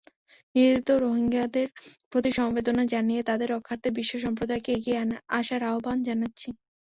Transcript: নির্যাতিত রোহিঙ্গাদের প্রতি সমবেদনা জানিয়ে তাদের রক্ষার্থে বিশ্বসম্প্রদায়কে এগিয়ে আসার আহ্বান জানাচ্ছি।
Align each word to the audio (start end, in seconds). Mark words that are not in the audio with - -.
নির্যাতিত 0.55 0.89
রোহিঙ্গাদের 1.03 1.67
প্রতি 2.11 2.31
সমবেদনা 2.37 2.83
জানিয়ে 2.93 3.21
তাদের 3.29 3.47
রক্ষার্থে 3.51 3.89
বিশ্বসম্প্রদায়কে 3.97 4.69
এগিয়ে 4.73 4.97
আসার 5.39 5.61
আহ্বান 5.69 5.97
জানাচ্ছি। 6.07 6.49